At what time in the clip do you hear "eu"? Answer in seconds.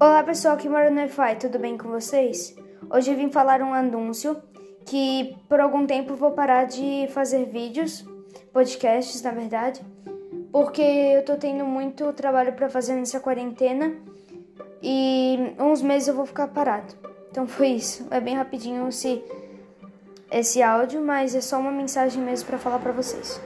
3.10-3.16, 10.80-11.24, 16.06-16.14